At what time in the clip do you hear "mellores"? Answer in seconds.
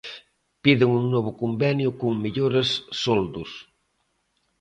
2.23-2.69